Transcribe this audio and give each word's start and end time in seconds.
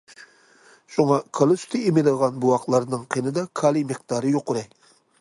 شۇڭا 0.95 1.17
كالا 1.39 1.59
سۈتى 1.65 1.83
ئېمىدىغان 1.89 2.41
بوۋاقلارنىڭ 2.47 3.07
قېنىدا 3.17 3.47
كالىي 3.63 3.89
مىقدارى 3.93 4.37
يۇقىرى. 4.39 4.67